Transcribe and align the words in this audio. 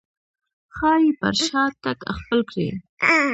ښايي 0.75 1.09
پر 1.19 1.33
شا 1.47 1.63
تګ 1.83 1.99
خپل 2.17 2.39
کړي. 2.49 2.67